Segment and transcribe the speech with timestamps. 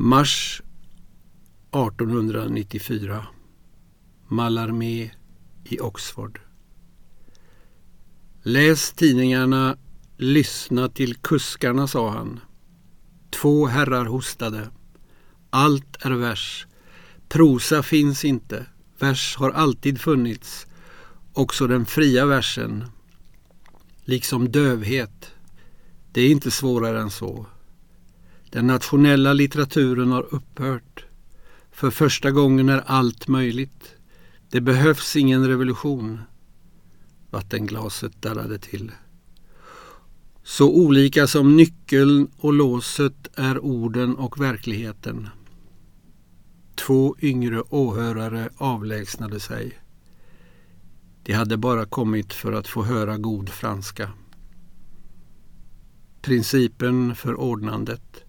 [0.00, 0.62] Mars
[1.72, 3.26] 1894.
[4.28, 5.10] Mallarmé
[5.64, 6.40] i Oxford.
[8.42, 9.76] Läs tidningarna,
[10.16, 12.40] lyssna till kuskarna, sa han.
[13.30, 14.70] Två herrar hostade.
[15.50, 16.66] Allt är vers.
[17.28, 18.66] Prosa finns inte.
[18.98, 20.66] Vers har alltid funnits.
[21.32, 22.84] Också den fria versen.
[24.04, 25.30] Liksom dövhet.
[26.12, 27.46] Det är inte svårare än så.
[28.50, 31.04] Den nationella litteraturen har upphört.
[31.70, 33.96] För första gången är allt möjligt.
[34.50, 36.20] Det behövs ingen revolution.
[37.30, 38.92] Vattenglaset darrade till.
[40.42, 45.28] Så olika som nyckeln och låset är orden och verkligheten.
[46.74, 49.78] Två yngre åhörare avlägsnade sig.
[51.22, 54.10] De hade bara kommit för att få höra god franska.
[56.22, 58.27] Principen för ordnandet.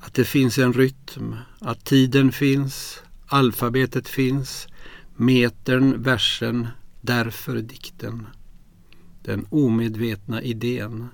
[0.00, 4.68] Att det finns en rytm, att tiden finns, alfabetet finns,
[5.16, 6.66] metern, versen,
[7.00, 8.26] därför dikten.
[9.22, 11.08] Den omedvetna idén.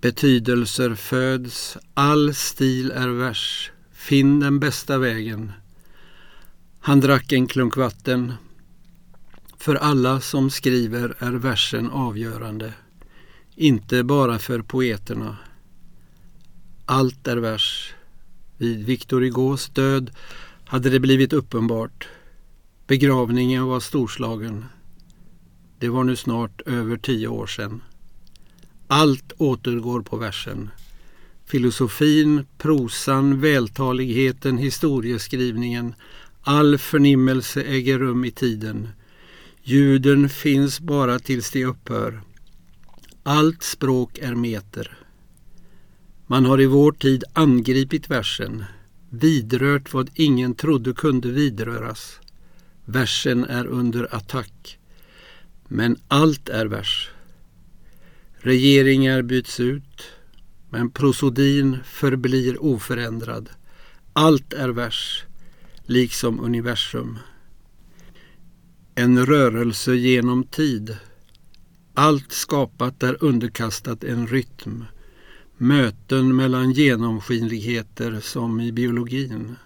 [0.00, 3.70] Betydelser föds, all stil är vers.
[3.92, 5.52] Finn den bästa vägen.
[6.80, 8.32] Han drack en klunk vatten.
[9.58, 12.72] För alla som skriver är versen avgörande.
[13.54, 15.36] Inte bara för poeterna.
[16.92, 17.94] Allt är vers.
[18.56, 20.10] Vid Victor Hugos död
[20.64, 22.08] hade det blivit uppenbart.
[22.86, 24.64] Begravningen var storslagen.
[25.78, 27.82] Det var nu snart över tio år sedan.
[28.86, 30.70] Allt återgår på versen.
[31.46, 35.94] Filosofin, prosan, vältaligheten, historieskrivningen.
[36.42, 38.88] All förnimmelse äger rum i tiden.
[39.62, 42.20] Ljuden finns bara tills de upphör.
[43.22, 45.01] Allt språk är meter.
[46.32, 48.64] Man har i vår tid angripit versen,
[49.10, 52.20] vidrört vad ingen trodde kunde vidröras.
[52.84, 54.78] Versen är under attack.
[55.68, 57.10] Men allt är vers.
[58.34, 60.02] Regeringar byts ut,
[60.70, 63.48] men prosodin förblir oförändrad.
[64.12, 65.24] Allt är vers,
[65.86, 67.18] liksom universum.
[68.94, 70.96] En rörelse genom tid.
[71.94, 74.84] Allt skapat är underkastat en rytm.
[75.56, 79.56] Möten mellan genomskinligheter som i biologin.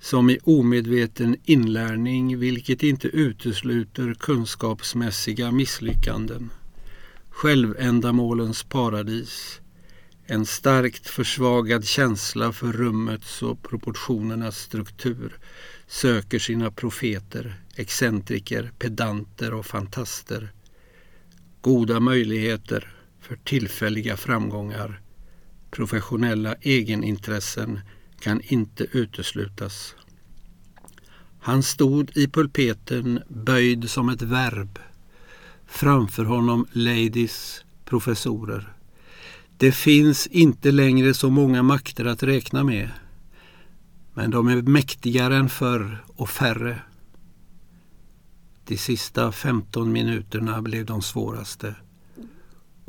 [0.00, 6.50] Som i omedveten inlärning vilket inte utesluter kunskapsmässiga misslyckanden.
[7.30, 9.60] Självändamålens paradis.
[10.26, 15.38] En starkt försvagad känsla för rummets och proportionernas struktur
[15.86, 20.52] söker sina profeter, excentriker, pedanter och fantaster.
[21.60, 25.00] Goda möjligheter för tillfälliga framgångar.
[25.70, 27.80] Professionella egenintressen
[28.20, 29.94] kan inte uteslutas.
[31.40, 34.78] Han stod i pulpeten böjd som ett verb.
[35.66, 38.72] Framför honom ladies, professorer.
[39.56, 42.90] Det finns inte längre så många makter att räkna med.
[44.14, 46.82] Men de är mäktigare än förr och färre.
[48.64, 51.74] De sista 15 minuterna blev de svåraste.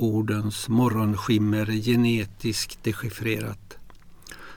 [0.02, 3.78] Ordens morgonskimmer genetiskt dechiffrerat.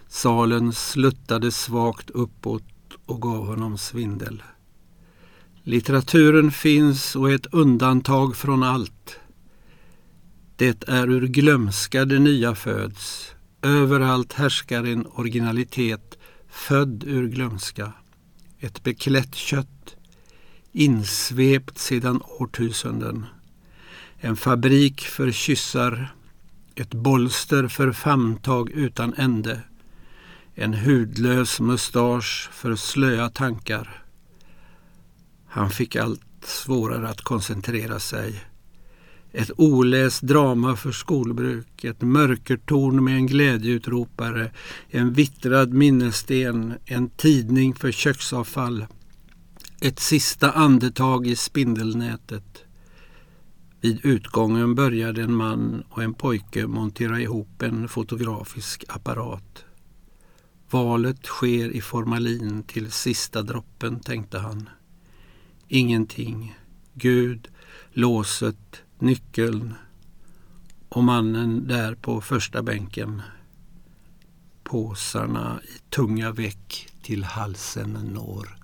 [0.08, 2.64] Salen sluttade svagt uppåt
[3.06, 4.44] och gav honom svindel.
[5.64, 9.20] Litteraturen finns och är ett undantag från allt.
[10.56, 13.36] Det är ur glömska det nya föds.
[13.62, 16.18] Överallt härskar en originalitet
[16.50, 17.94] född ur glömska.
[18.60, 19.96] Ett beklätt kött,
[20.72, 23.26] insvept sedan årtusenden.
[24.18, 26.16] En fabrik för kyssar,
[26.76, 29.62] ett bolster för famntag utan ände.
[30.54, 34.04] En hudlös mustasch för slöa tankar.
[35.48, 38.44] Han fick allt svårare att koncentrera sig.
[39.32, 44.52] Ett oläst drama för skolbruk, ett mörkertorn med en glädjeutropare,
[44.90, 48.86] en vittrad minnessten, en tidning för köksavfall.
[49.82, 52.65] Ett sista andetag i spindelnätet.
[53.86, 59.66] Vid utgången började en man och en pojke montera ihop en fotografisk apparat.
[60.70, 64.70] Valet sker i formalin till sista droppen, tänkte han.
[65.68, 66.56] Ingenting.
[66.94, 67.48] Gud,
[67.92, 69.74] låset, nyckeln
[70.90, 73.22] och mannen där på första bänken.
[74.64, 78.58] Påsarna i tunga väck till halsen når.